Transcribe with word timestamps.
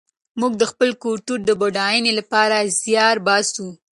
موږ 0.39 0.53
د 0.57 0.63
خپل 0.71 0.89
کلتور 1.03 1.39
د 1.45 1.51
بډاینې 1.61 2.11
لپاره 2.19 2.57
زیار 2.81 3.15
باسو. 3.25 3.67